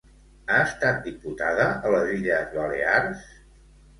[0.53, 3.29] Ha estat diputada a les Illes Balears?